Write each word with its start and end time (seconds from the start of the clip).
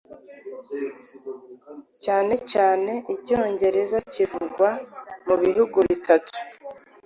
cyane 2.03 2.33
cyane 2.51 2.93
icyongereza 3.15 3.97
kivugwa 4.11 4.69
mu 5.27 5.35
Bihugu 5.43 5.77
bitatu 5.87 6.37